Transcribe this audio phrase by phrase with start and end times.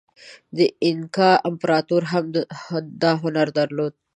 [0.57, 2.25] د اینکا امپراتورۍ هم
[3.01, 3.93] دا هنر درلود.